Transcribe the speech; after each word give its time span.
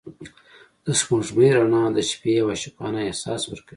د 0.85 0.87
سپوږمۍ 0.99 1.49
رڼا 1.57 1.83
د 1.93 1.97
شپې 2.09 2.31
یو 2.39 2.51
عاشقانه 2.53 2.99
احساس 3.07 3.41
ورکوي. 3.47 3.69